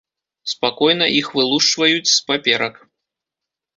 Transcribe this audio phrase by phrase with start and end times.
[0.53, 2.75] Спакойна іх вылушчваюць з паперак.